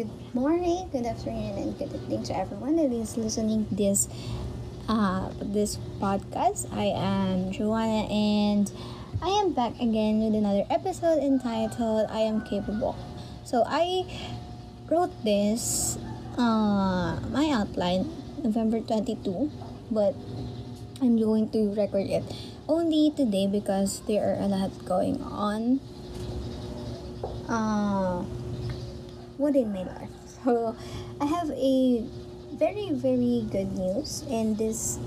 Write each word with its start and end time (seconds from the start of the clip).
good 0.00 0.32
morning, 0.32 0.88
good 0.92 1.04
afternoon, 1.04 1.60
and 1.60 1.76
good 1.76 1.92
evening 1.92 2.24
to 2.24 2.32
everyone 2.32 2.72
that 2.76 2.88
is 2.88 3.20
listening 3.20 3.68
this 3.68 4.08
uh, 4.88 5.28
this 5.44 5.76
podcast. 6.00 6.72
I 6.72 6.88
am 6.96 7.52
Joanna, 7.52 8.08
and 8.08 8.64
I 9.20 9.28
am 9.28 9.52
back 9.52 9.76
again 9.76 10.24
with 10.24 10.32
another 10.32 10.64
episode 10.72 11.20
entitled 11.20 12.08
"I 12.08 12.24
Am 12.24 12.40
Capable." 12.48 12.96
So 13.44 13.60
I 13.68 14.08
wrote 14.88 15.12
this 15.20 16.00
uh, 16.40 17.20
my 17.28 17.52
outline 17.52 18.08
November 18.40 18.80
twenty 18.80 19.20
two, 19.20 19.52
but 19.92 20.16
I'm 21.04 21.20
going 21.20 21.52
to 21.52 21.76
record 21.76 22.08
it 22.08 22.24
only 22.72 23.12
today 23.12 23.44
because 23.44 24.00
there 24.08 24.32
are 24.32 24.40
a 24.40 24.48
lot 24.48 24.72
going 24.88 25.20
on. 25.20 25.76
Uh, 27.44 28.24
what 29.40 29.56
in 29.56 29.72
my 29.72 29.82
life. 29.82 30.12
So 30.44 30.74
I 31.20 31.26
have 31.26 31.50
a 31.52 32.04
very 32.56 32.92
very 32.96 33.44
good 33.52 33.76
news 33.76 34.24
and 34.28 34.56
this 34.56 34.98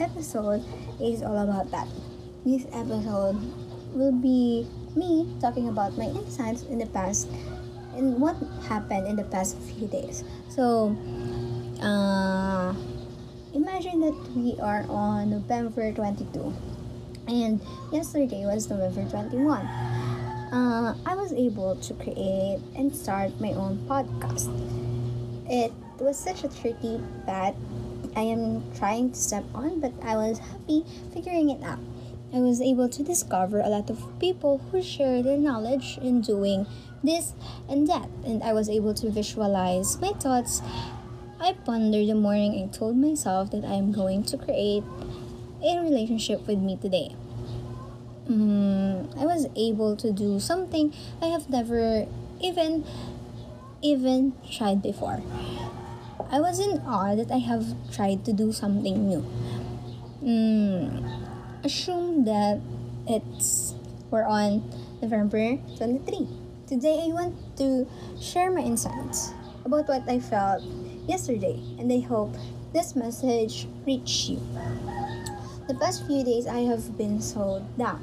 episode 0.00 0.60
is 1.00 1.22
all 1.22 1.38
about 1.38 1.70
that. 1.70 1.88
This 2.44 2.68
episode 2.72 3.40
will 3.96 4.12
be 4.12 4.68
me 4.96 5.32
talking 5.40 5.68
about 5.68 5.96
my 5.96 6.12
insights 6.12 6.64
in 6.64 6.76
the 6.76 6.86
past 6.92 7.28
and 7.96 8.20
what 8.20 8.36
happened 8.68 9.08
in 9.08 9.16
the 9.16 9.24
past 9.24 9.56
few 9.64 9.88
days. 9.88 10.24
So 10.52 10.92
uh 11.80 12.76
imagine 13.56 14.00
that 14.00 14.16
we 14.36 14.60
are 14.60 14.84
on 14.92 15.30
November 15.30 15.92
22 15.92 16.52
and 17.28 17.60
yesterday 17.92 18.44
was 18.44 18.68
November 18.68 19.08
21 19.08 20.11
uh, 20.52 20.94
I 21.06 21.14
was 21.16 21.32
able 21.32 21.76
to 21.76 21.94
create 21.94 22.60
and 22.76 22.94
start 22.94 23.40
my 23.40 23.52
own 23.52 23.78
podcast. 23.88 24.52
It 25.48 25.72
was 25.98 26.18
such 26.18 26.44
a 26.44 26.48
tricky 26.48 27.00
path 27.26 27.56
I 28.14 28.20
am 28.20 28.62
trying 28.76 29.12
to 29.12 29.16
step 29.16 29.44
on, 29.54 29.80
but 29.80 29.92
I 30.02 30.16
was 30.16 30.38
happy 30.38 30.84
figuring 31.14 31.48
it 31.48 31.62
out. 31.64 31.78
I 32.34 32.40
was 32.40 32.60
able 32.60 32.88
to 32.88 33.02
discover 33.02 33.60
a 33.60 33.68
lot 33.68 33.88
of 33.88 33.98
people 34.20 34.58
who 34.70 34.82
share 34.82 35.22
their 35.22 35.38
knowledge 35.38 35.98
in 36.02 36.20
doing 36.20 36.66
this 37.02 37.32
and 37.68 37.88
that, 37.88 38.08
and 38.24 38.42
I 38.42 38.52
was 38.52 38.68
able 38.68 38.92
to 38.94 39.10
visualize 39.10 39.98
my 40.00 40.12
thoughts. 40.12 40.60
I 41.40 41.54
pondered 41.54 42.08
the 42.08 42.14
morning 42.14 42.54
and 42.60 42.72
told 42.72 42.96
myself 42.96 43.50
that 43.52 43.64
I 43.64 43.74
am 43.74 43.92
going 43.92 44.24
to 44.24 44.36
create 44.36 44.84
a 45.64 45.80
relationship 45.80 46.46
with 46.46 46.58
me 46.58 46.76
today 46.76 47.16
um, 48.28 49.10
I 49.18 49.24
was 49.24 49.46
able 49.56 49.96
to 49.96 50.12
do 50.12 50.38
something 50.38 50.94
I 51.20 51.26
have 51.26 51.50
never 51.50 52.06
even 52.40 52.84
even 53.82 54.32
tried 54.50 54.82
before. 54.82 55.22
I 56.30 56.40
was 56.40 56.60
in 56.60 56.78
awe 56.86 57.14
that 57.14 57.30
I 57.30 57.38
have 57.38 57.74
tried 57.92 58.24
to 58.24 58.32
do 58.32 58.52
something 58.52 59.08
new. 59.08 59.26
Mm, 60.22 61.02
assume 61.64 62.24
that 62.24 62.60
it's 63.08 63.74
we're 64.10 64.24
on 64.24 64.62
November 65.02 65.58
23. 65.76 66.28
Today 66.66 67.04
I 67.04 67.12
want 67.12 67.34
to 67.58 67.88
share 68.20 68.50
my 68.50 68.62
insights 68.62 69.32
about 69.64 69.88
what 69.88 70.08
I 70.08 70.20
felt 70.20 70.62
yesterday 71.08 71.60
and 71.78 71.92
I 71.92 72.00
hope 72.00 72.34
this 72.72 72.94
message 72.94 73.66
reach 73.84 74.30
you. 74.30 74.40
The 75.68 75.74
past 75.74 76.06
few 76.06 76.24
days 76.24 76.46
I 76.46 76.66
have 76.66 76.98
been 76.98 77.22
so 77.22 77.62
down. 77.78 78.02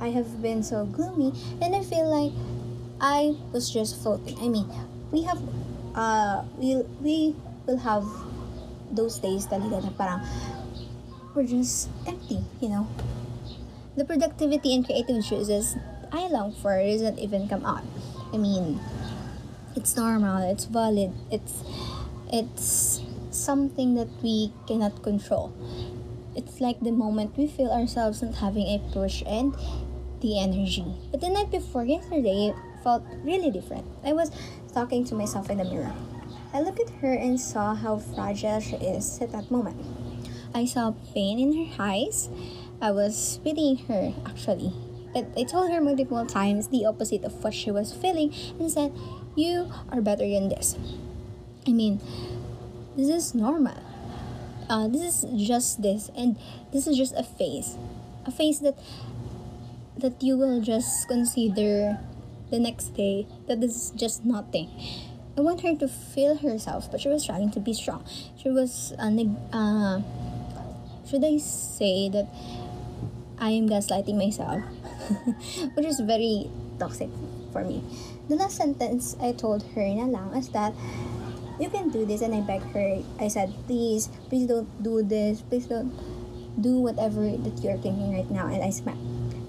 I 0.00 0.10
have 0.14 0.40
been 0.40 0.62
so 0.62 0.86
gloomy 0.86 1.34
and 1.60 1.74
I 1.74 1.82
feel 1.82 2.06
like 2.06 2.30
I 3.00 3.34
was 3.52 3.70
just 3.70 3.98
floating. 4.02 4.38
I 4.38 4.46
mean, 4.46 4.70
we 5.10 5.22
have 5.26 5.42
uh 5.94 6.44
we 6.56 6.78
we 7.02 7.34
will 7.66 7.82
have 7.82 8.06
those 8.94 9.18
days 9.18 9.50
talaga 9.50 9.82
na 9.82 9.90
parang 9.98 10.22
we're 11.34 11.50
just 11.50 11.90
empty, 12.06 12.38
you 12.62 12.70
know. 12.70 12.86
The 13.98 14.06
productivity 14.06 14.70
and 14.70 14.86
creative 14.86 15.26
juices 15.26 15.74
I 16.14 16.30
long 16.30 16.54
for 16.54 16.78
doesn't 16.78 17.18
even 17.18 17.50
come 17.50 17.66
out. 17.66 17.82
I 18.32 18.38
mean, 18.38 18.78
it's 19.74 19.98
normal, 19.98 20.46
it's 20.46 20.70
valid, 20.70 21.10
it's 21.34 21.66
it's 22.30 23.02
something 23.34 23.98
that 23.98 24.08
we 24.22 24.54
cannot 24.70 25.02
control 25.02 25.50
it's 26.34 26.60
like 26.60 26.80
the 26.80 26.92
moment 26.92 27.36
we 27.36 27.46
feel 27.46 27.70
ourselves 27.70 28.22
not 28.22 28.36
having 28.36 28.66
a 28.66 28.78
push 28.92 29.22
and 29.26 29.54
the 30.20 30.40
energy. 30.40 30.86
But 31.10 31.20
the 31.20 31.28
night 31.28 31.50
before 31.50 31.84
yesterday 31.84 32.54
felt 32.82 33.04
really 33.22 33.50
different. 33.50 33.84
I 34.04 34.12
was 34.12 34.30
talking 34.72 35.04
to 35.06 35.14
myself 35.14 35.50
in 35.50 35.58
the 35.58 35.64
mirror. 35.64 35.92
I 36.54 36.60
looked 36.60 36.80
at 36.80 36.90
her 37.00 37.12
and 37.12 37.40
saw 37.40 37.74
how 37.74 37.98
fragile 37.98 38.60
she 38.60 38.76
is 38.76 39.20
at 39.20 39.32
that 39.32 39.50
moment. 39.50 39.80
I 40.54 40.66
saw 40.66 40.92
pain 41.14 41.38
in 41.38 41.66
her 41.66 41.82
eyes. 41.82 42.28
I 42.80 42.90
was 42.90 43.40
pitying 43.42 43.78
her, 43.88 44.12
actually. 44.26 44.72
But 45.14 45.28
I 45.36 45.44
told 45.44 45.70
her 45.70 45.80
multiple 45.80 46.24
times 46.26 46.68
the 46.68 46.86
opposite 46.86 47.24
of 47.24 47.42
what 47.44 47.54
she 47.54 47.70
was 47.70 47.92
feeling 47.92 48.34
and 48.58 48.70
said, 48.70 48.92
You 49.34 49.72
are 49.90 50.00
better 50.00 50.28
than 50.28 50.48
this. 50.48 50.76
I 51.66 51.72
mean, 51.72 52.00
this 52.96 53.08
is 53.08 53.34
normal 53.34 53.81
uh, 54.68 54.88
this 54.88 55.24
is 55.24 55.48
just 55.48 55.82
this 55.82 56.10
and 56.16 56.36
this 56.72 56.86
is 56.86 56.96
just 56.96 57.14
a 57.14 57.22
phase. 57.22 57.76
A 58.26 58.30
phase 58.30 58.60
that 58.60 58.78
that 59.98 60.22
you 60.22 60.36
will 60.36 60.60
just 60.60 61.08
consider 61.08 61.98
the 62.50 62.58
next 62.58 62.94
day 62.94 63.26
that 63.46 63.60
this 63.60 63.76
is 63.76 63.90
just 63.96 64.24
nothing. 64.24 64.70
I 65.36 65.40
want 65.40 65.62
her 65.62 65.74
to 65.76 65.88
feel 65.88 66.36
herself 66.36 66.90
but 66.90 67.00
she 67.00 67.08
was 67.08 67.24
trying 67.26 67.50
to 67.52 67.60
be 67.60 67.72
strong. 67.72 68.04
She 68.36 68.48
was 68.50 68.92
uh, 68.98 69.10
uh 69.52 70.02
should 71.12 71.24
i 71.24 71.36
say 71.36 72.08
that 72.08 72.24
i 73.38 73.50
am 73.50 73.68
gaslighting 73.68 74.16
myself? 74.16 74.62
Which 75.74 75.86
is 75.86 76.00
very 76.00 76.48
toxic 76.78 77.10
for 77.52 77.64
me. 77.64 77.84
The 78.28 78.36
last 78.36 78.56
sentence 78.56 79.16
i 79.20 79.32
told 79.32 79.62
her 79.74 79.84
na 79.84 80.06
lang 80.06 80.32
is 80.38 80.48
that 80.56 80.72
you 81.62 81.70
can 81.70 81.88
do 81.94 82.04
this. 82.04 82.20
And 82.20 82.34
i 82.34 82.42
begged 82.42 82.66
her. 82.74 82.98
I 83.22 83.30
said 83.30 83.54
please 83.70 84.10
please 84.28 84.50
don't 84.50 84.66
do 84.82 85.02
this. 85.06 85.40
Please 85.46 85.70
don't 85.70 85.94
do 86.58 86.82
whatever 86.82 87.22
that 87.22 87.54
you're 87.62 87.78
thinking 87.78 88.12
right 88.12 88.28
now. 88.28 88.50
And 88.50 88.60
i 88.60 88.68
smiled 88.68 88.98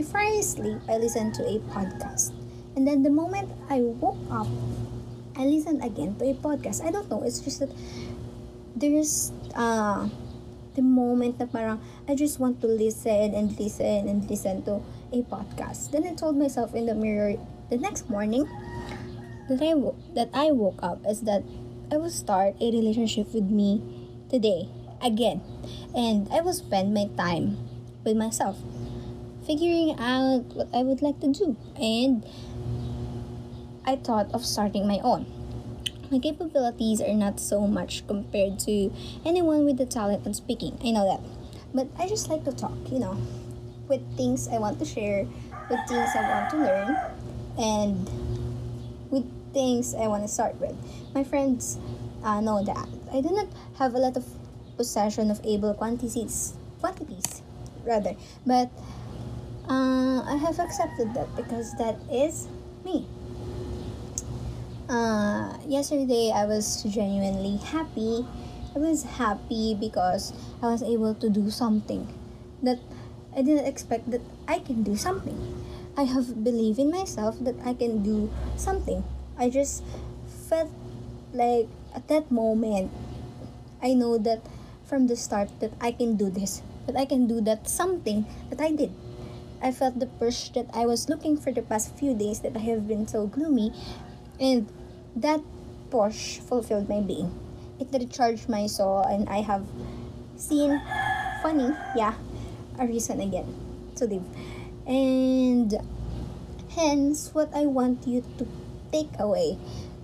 before 0.00 0.24
i 0.24 0.40
sleep 0.40 0.80
i 0.88 0.96
listened 0.96 1.36
to 1.36 1.44
a 1.44 1.60
podcast. 1.70 2.32
And 2.74 2.88
then 2.88 3.04
the 3.04 3.12
moment 3.12 3.52
i 3.68 3.84
woke 3.84 4.18
up 4.32 4.48
i 5.36 5.44
listened 5.44 5.84
again 5.84 6.16
to 6.16 6.32
a 6.32 6.34
podcast. 6.34 6.80
I 6.80 6.90
don't 6.90 7.06
know. 7.12 7.22
It's 7.22 7.44
just 7.44 7.60
that 7.60 7.70
there's 8.74 9.30
uh 9.54 10.08
the 10.74 10.82
moment 10.82 11.38
that 11.38 11.52
parang 11.52 11.82
I 12.08 12.14
just 12.14 12.38
want 12.38 12.62
to 12.62 12.70
listen 12.70 13.34
and 13.34 13.52
listen 13.58 14.08
and 14.08 14.24
listen 14.30 14.62
to 14.64 14.80
a 15.12 15.26
podcast. 15.26 15.90
Then 15.90 16.06
I 16.06 16.14
told 16.14 16.38
myself 16.38 16.74
in 16.74 16.86
the 16.86 16.94
mirror 16.94 17.34
the 17.68 17.76
next 17.76 18.08
morning 18.08 18.48
that 19.50 19.60
I 19.60 19.74
that 20.14 20.30
I 20.32 20.52
woke 20.54 20.78
up 20.82 21.02
is 21.02 21.22
that 21.26 21.42
I 21.90 21.96
will 21.96 22.10
start 22.10 22.54
a 22.60 22.70
relationship 22.70 23.32
with 23.32 23.44
me 23.44 23.80
today 24.28 24.68
again. 25.02 25.40
And 25.94 26.28
I 26.30 26.40
will 26.40 26.52
spend 26.52 26.92
my 26.92 27.08
time 27.16 27.56
with 28.04 28.16
myself, 28.16 28.58
figuring 29.46 29.96
out 29.98 30.44
what 30.52 30.68
I 30.74 30.82
would 30.82 31.00
like 31.00 31.20
to 31.20 31.32
do. 31.32 31.56
And 31.80 32.26
I 33.86 33.96
thought 33.96 34.30
of 34.34 34.44
starting 34.44 34.86
my 34.86 35.00
own. 35.02 35.24
My 36.10 36.18
capabilities 36.18 37.00
are 37.00 37.14
not 37.14 37.40
so 37.40 37.66
much 37.66 38.06
compared 38.06 38.58
to 38.60 38.92
anyone 39.24 39.64
with 39.64 39.78
the 39.78 39.86
talent 39.86 40.26
on 40.26 40.34
speaking. 40.34 40.78
I 40.84 40.90
know 40.90 41.08
that. 41.08 41.20
But 41.72 41.88
I 41.98 42.06
just 42.08 42.28
like 42.28 42.44
to 42.44 42.52
talk, 42.52 42.76
you 42.92 42.98
know, 42.98 43.16
with 43.88 44.04
things 44.16 44.48
I 44.48 44.58
want 44.58 44.78
to 44.78 44.84
share, 44.84 45.26
with 45.70 45.80
things 45.88 46.10
I 46.16 46.28
want 46.28 46.50
to 46.50 46.56
learn, 46.56 46.96
and 47.58 48.27
with 49.10 49.26
things 49.52 49.94
I 49.94 50.08
want 50.08 50.22
to 50.22 50.28
start 50.28 50.60
with. 50.60 50.76
My 51.14 51.24
friends 51.24 51.78
uh, 52.22 52.40
know 52.40 52.62
that. 52.64 52.88
I 53.12 53.20
do 53.20 53.30
not 53.30 53.48
have 53.78 53.94
a 53.94 53.98
lot 53.98 54.16
of 54.16 54.24
possession 54.76 55.30
of 55.30 55.40
able 55.44 55.74
quantities, 55.74 56.54
quantities 56.80 57.42
rather, 57.84 58.14
but 58.46 58.70
uh, 59.68 60.22
I 60.22 60.36
have 60.36 60.58
accepted 60.58 61.14
that 61.14 61.34
because 61.36 61.74
that 61.76 61.96
is 62.10 62.48
me. 62.84 63.06
Uh, 64.88 65.52
yesterday 65.66 66.32
I 66.34 66.46
was 66.46 66.82
genuinely 66.84 67.58
happy. 67.58 68.24
I 68.74 68.78
was 68.78 69.02
happy 69.04 69.74
because 69.74 70.32
I 70.62 70.66
was 70.66 70.82
able 70.82 71.14
to 71.14 71.28
do 71.28 71.50
something 71.50 72.08
that 72.62 72.78
I 73.36 73.42
didn't 73.42 73.66
expect 73.66 74.10
that 74.10 74.22
I 74.46 74.58
can 74.60 74.82
do 74.82 74.96
something. 74.96 75.57
I 75.98 76.06
have 76.06 76.44
believed 76.44 76.78
in 76.78 76.94
myself 76.94 77.42
that 77.42 77.58
I 77.66 77.74
can 77.74 78.06
do 78.06 78.30
something 78.54 79.02
I 79.38 79.48
just 79.50 79.86
felt 80.26 80.68
like 81.32 81.70
at 81.94 82.08
that 82.08 82.30
moment, 82.30 82.90
I 83.80 83.94
know 83.94 84.18
that 84.18 84.42
from 84.84 85.06
the 85.06 85.14
start 85.14 85.48
that 85.60 85.70
I 85.80 85.92
can 85.92 86.16
do 86.16 86.28
this, 86.28 86.60
that 86.86 86.96
I 86.96 87.04
can 87.04 87.28
do 87.28 87.40
that 87.42 87.70
something 87.70 88.26
that 88.50 88.60
I 88.60 88.72
did. 88.72 88.90
I 89.62 89.70
felt 89.70 90.00
the 90.00 90.06
push 90.06 90.50
that 90.58 90.66
I 90.74 90.86
was 90.86 91.08
looking 91.08 91.36
for 91.36 91.52
the 91.52 91.62
past 91.62 91.94
few 91.94 92.14
days 92.14 92.40
that 92.40 92.56
I 92.56 92.66
have 92.66 92.88
been 92.88 93.06
so 93.06 93.26
gloomy, 93.26 93.72
and 94.40 94.66
that 95.14 95.40
push 95.90 96.38
fulfilled 96.38 96.88
my 96.88 97.00
being. 97.00 97.30
It 97.78 97.94
recharged 97.94 98.48
my 98.48 98.66
soul, 98.66 99.06
and 99.06 99.28
I 99.28 99.42
have 99.42 99.66
seen 100.36 100.82
funny, 101.42 101.70
yeah, 101.94 102.14
a 102.78 102.86
reason 102.86 103.20
again 103.20 103.54
to 103.96 104.06
live. 104.06 104.26
And 104.88 105.76
hence, 106.72 107.30
what 107.36 107.52
I 107.54 107.66
want 107.66 108.08
you 108.08 108.24
to 108.38 108.48
take 108.90 109.12
away 109.20 109.58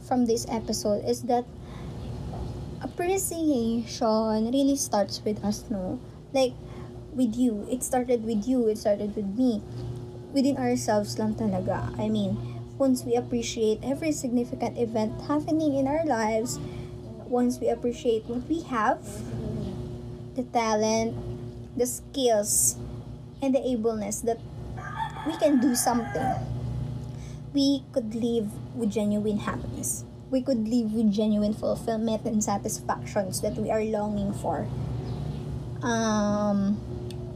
from 0.00 0.24
this 0.24 0.46
episode 0.48 1.04
is 1.04 1.28
that 1.28 1.44
appreciation 2.80 4.50
really 4.50 4.76
starts 4.76 5.20
with 5.22 5.44
us, 5.44 5.64
no? 5.68 6.00
Like, 6.32 6.54
with 7.12 7.36
you. 7.36 7.66
It 7.70 7.82
started 7.82 8.24
with 8.24 8.48
you. 8.48 8.68
It 8.68 8.78
started 8.78 9.14
with 9.14 9.36
me. 9.36 9.62
Within 10.32 10.56
ourselves 10.56 11.18
lang 11.18 11.34
talaga. 11.34 11.92
I 11.98 12.08
mean, 12.08 12.38
once 12.78 13.04
we 13.04 13.14
appreciate 13.14 13.82
every 13.82 14.12
significant 14.12 14.78
event 14.78 15.20
happening 15.28 15.74
in 15.76 15.86
our 15.86 16.06
lives, 16.06 16.58
once 17.28 17.58
we 17.60 17.68
appreciate 17.68 18.24
what 18.26 18.48
we 18.48 18.62
have, 18.70 19.04
the 20.34 20.42
talent, 20.54 21.12
the 21.76 21.86
skills, 21.86 22.78
and 23.42 23.54
the 23.54 23.60
ableness 23.60 24.22
that 24.22 24.38
we 25.26 25.36
can 25.36 25.60
do 25.60 25.74
something, 25.74 26.34
we 27.52 27.82
could 27.92 28.14
live 28.14 28.48
with 28.76 28.90
genuine 28.90 29.38
happiness. 29.38 30.04
We 30.30 30.42
could 30.42 30.68
live 30.68 30.94
with 30.94 31.10
genuine 31.10 31.54
fulfillment 31.54 32.24
and 32.24 32.42
satisfactions 32.42 33.40
that 33.42 33.56
we 33.56 33.70
are 33.70 33.82
longing 33.82 34.32
for. 34.32 34.68
Um, 35.82 36.78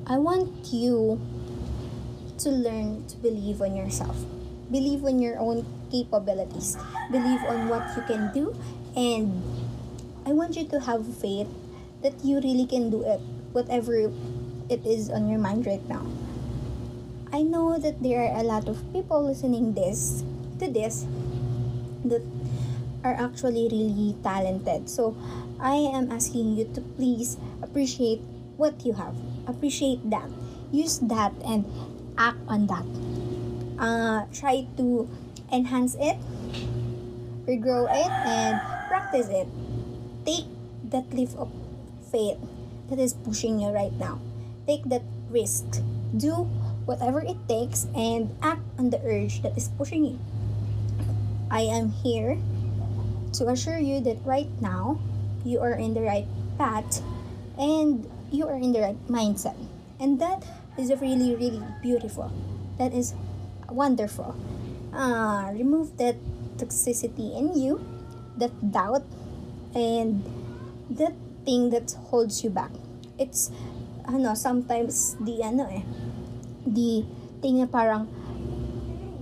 I 0.07 0.19
want 0.19 0.73
you 0.73 1.21
to 2.39 2.49
learn 2.51 3.07
to 3.09 3.17
believe 3.19 3.61
on 3.61 3.75
yourself. 3.75 4.17
Believe 4.71 5.05
on 5.05 5.19
your 5.19 5.39
own 5.39 5.67
capabilities. 5.91 6.77
Believe 7.11 7.43
on 7.45 7.69
what 7.69 7.83
you 7.97 8.03
can 8.07 8.33
do. 8.33 8.55
And 8.95 9.43
I 10.27 10.33
want 10.33 10.57
you 10.57 10.65
to 10.69 10.81
have 10.81 11.03
faith 11.19 11.49
that 12.03 12.25
you 12.25 12.41
really 12.41 12.67
can 12.67 12.91
do 12.91 13.03
it, 13.03 13.21
whatever 13.53 14.13
it 14.69 14.87
is 14.87 15.11
on 15.11 15.29
your 15.29 15.39
mind 15.39 15.67
right 15.67 15.83
now. 15.89 16.07
I 17.35 17.43
know 17.43 17.83
that 17.83 17.99
there 17.99 18.23
are 18.23 18.39
a 18.39 18.47
lot 18.47 18.71
of 18.71 18.79
people 18.95 19.19
listening 19.27 19.75
this 19.75 20.23
to 20.63 20.71
this 20.71 21.03
that 22.07 22.23
are 23.03 23.19
actually 23.19 23.67
really 23.75 24.15
talented. 24.23 24.87
So 24.87 25.19
I 25.59 25.75
am 25.91 26.15
asking 26.15 26.55
you 26.55 26.71
to 26.79 26.81
please 26.95 27.37
appreciate 27.59 28.23
what 28.55 28.87
you 28.87 28.95
have. 28.95 29.19
Appreciate 29.51 29.99
that. 30.15 30.31
Use 30.71 31.03
that 31.11 31.35
and 31.43 31.67
act 32.15 32.39
on 32.47 32.71
that. 32.71 32.87
Uh, 33.83 34.31
try 34.31 34.71
to 34.79 35.11
enhance 35.51 35.99
it 35.99 36.15
regrow 37.47 37.85
it 37.91 38.11
and 38.25 38.61
practice 38.89 39.29
it. 39.29 39.49
Take 40.25 40.47
that 40.91 41.13
leap 41.13 41.31
of 41.37 41.51
faith 42.11 42.39
that 42.89 42.99
is 42.99 43.13
pushing 43.13 43.61
you 43.61 43.69
right 43.69 43.93
now. 43.99 44.21
Take 44.67 44.85
that 44.89 45.03
risk. 45.31 45.83
Do 46.17 46.49
whatever 46.85 47.21
it 47.21 47.37
takes 47.49 47.87
and 47.95 48.31
act 48.43 48.63
on 48.79 48.91
the 48.91 49.01
urge 49.05 49.43
that 49.43 49.57
is 49.57 49.69
pushing 49.77 50.05
you 50.05 50.19
i 51.51 51.61
am 51.61 51.91
here 51.91 52.39
to 53.33 53.49
assure 53.49 53.79
you 53.79 54.01
that 54.01 54.17
right 54.25 54.49
now 54.61 54.99
you 55.45 55.61
are 55.61 55.75
in 55.75 55.93
the 55.93 56.01
right 56.01 56.27
path 56.57 57.03
and 57.59 58.09
you 58.31 58.49
are 58.49 58.59
in 58.59 58.73
the 58.73 58.81
right 58.81 58.99
mindset. 59.07 59.57
And 60.01 60.19
that 60.21 60.45
is 60.79 60.91
really, 61.01 61.35
really 61.35 61.63
beautiful. 61.83 62.31
That 62.79 62.93
is 62.93 63.15
wonderful. 63.71 64.35
Uh, 64.93 65.51
remove 65.53 65.97
that 65.99 66.17
toxicity 66.57 67.37
in 67.37 67.59
you, 67.59 67.85
that 68.37 68.55
doubt, 68.73 69.05
and 69.75 70.23
that 70.91 71.15
thing 71.45 71.71
that 71.71 71.95
holds 72.11 72.43
you 72.43 72.51
back. 72.51 72.71
It's, 73.19 73.51
ano, 74.07 74.35
sometimes 74.35 75.17
the, 75.21 75.43
ano 75.43 75.67
eh, 75.71 75.83
the 76.67 77.05
thing 77.41 77.61
na 77.61 77.69
parang 77.69 78.09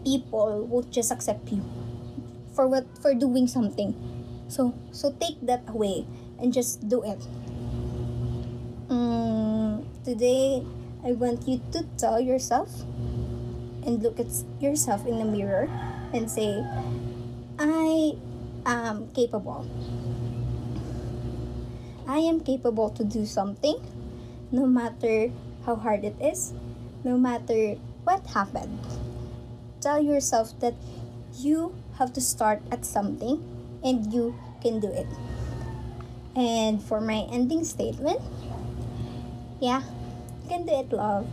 people 0.07 0.67
won't 0.67 0.91
just 0.91 1.11
accept 1.11 1.51
you 1.51 1.63
for 2.55 2.67
what, 2.67 2.87
for 2.99 3.15
doing 3.15 3.47
something. 3.47 3.95
So, 4.49 4.75
so 4.93 5.15
take 5.19 5.41
that 5.47 5.65
away 5.69 6.07
and 6.39 6.53
just 6.53 6.89
do 6.89 7.03
it 7.03 7.23
um, 8.93 9.89
today 10.05 10.63
I 11.05 11.13
want 11.13 11.49
you 11.49 11.61
to 11.73 11.83
tell 11.97 12.21
yourself 12.21 12.85
and 13.83 14.03
look 14.03 14.21
at 14.21 14.29
yourself 14.61 15.07
in 15.07 15.19
the 15.19 15.25
mirror 15.25 15.67
and 16.13 16.31
say, 16.31 16.63
I 17.59 18.15
am 18.67 19.09
capable. 19.17 19.67
I 22.07 22.19
am 22.19 22.41
capable 22.41 22.91
to 22.91 23.03
do 23.03 23.27
something 23.27 23.81
no 24.53 24.67
matter 24.67 25.33
how 25.65 25.77
hard 25.77 26.05
it 26.05 26.15
is, 26.21 26.53
no 27.05 27.19
matter 27.19 27.75
what 28.05 28.27
happened. 28.27 28.79
Tell 29.81 30.03
yourself 30.03 30.59
that 30.61 30.75
you 31.39 31.75
have 31.99 32.13
to 32.15 32.21
start 32.21 32.63
at 32.71 32.85
something 32.85 33.43
and 33.83 34.13
you 34.13 34.35
can 34.61 34.81
do 34.81 34.89
it. 34.89 35.07
And 36.37 36.83
for 36.83 37.01
my 37.01 37.27
ending 37.31 37.65
statement, 37.65 38.21
yeah, 39.61 39.83
you 40.43 40.49
can 40.49 40.67
do 40.67 40.73
it, 40.73 40.93
love. 40.93 41.27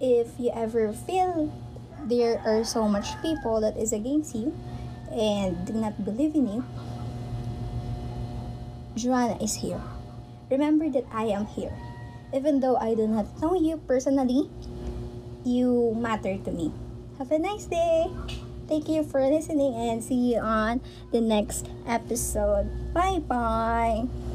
If 0.00 0.38
you 0.38 0.52
ever 0.54 0.92
feel 0.92 1.52
there 2.04 2.38
are 2.44 2.62
so 2.64 2.86
much 2.86 3.20
people 3.22 3.60
that 3.60 3.76
is 3.76 3.92
against 3.92 4.34
you 4.34 4.54
and 5.10 5.66
do 5.66 5.72
not 5.72 6.04
believe 6.04 6.34
in 6.34 6.46
you, 6.46 6.64
Joanna 8.94 9.42
is 9.42 9.56
here. 9.56 9.80
Remember 10.50 10.88
that 10.90 11.04
I 11.12 11.24
am 11.24 11.46
here. 11.46 11.72
Even 12.34 12.60
though 12.60 12.76
I 12.76 12.94
do 12.94 13.06
not 13.06 13.26
know 13.40 13.54
you 13.54 13.78
personally, 13.86 14.50
you 15.44 15.94
matter 15.96 16.36
to 16.36 16.50
me. 16.50 16.72
Have 17.18 17.30
a 17.30 17.38
nice 17.38 17.64
day. 17.64 18.10
Thank 18.68 18.88
you 18.88 19.04
for 19.04 19.22
listening 19.22 19.74
and 19.74 20.02
see 20.02 20.34
you 20.34 20.40
on 20.40 20.80
the 21.12 21.20
next 21.20 21.70
episode. 21.86 22.66
Bye 22.92 23.20
bye. 23.20 24.25